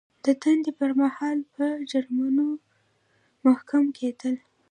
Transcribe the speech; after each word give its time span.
د 0.25 0.27
دندې 0.41 0.71
پر 0.79 0.91
مهال 1.01 1.37
په 1.53 1.65
جرمونو 1.89 2.45
محکوم 3.45 3.85
کیدل. 3.97 4.35